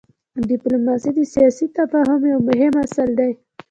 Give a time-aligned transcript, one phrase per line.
[0.49, 3.31] ډيپلوماسي د سیاسي تفاهم یو مهم اصل دی.